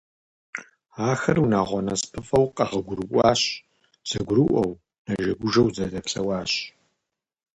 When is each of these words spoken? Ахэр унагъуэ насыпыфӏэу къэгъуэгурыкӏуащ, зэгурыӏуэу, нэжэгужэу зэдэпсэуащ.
Ахэр 1.09 1.37
унагъуэ 1.43 1.81
насыпыфӏэу 1.85 2.45
къэгъуэгурыкӏуащ, 2.55 3.41
зэгурыӏуэу, 4.09 4.71
нэжэгужэу 5.07 5.71
зэдэпсэуащ. 5.75 6.51